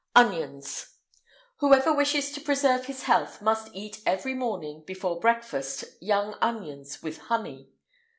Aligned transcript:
ONIONS. 0.15 0.95
Whoever 1.57 1.93
wishes 1.93 2.31
to 2.31 2.41
preserve 2.41 2.87
his 2.87 3.03
health 3.03 3.39
must 3.39 3.69
eat 3.71 4.01
every 4.03 4.33
morning, 4.33 4.81
before 4.87 5.19
breakfast, 5.19 5.85
young 6.01 6.33
onions, 6.41 7.03
with 7.03 7.19
honey. 7.19 7.69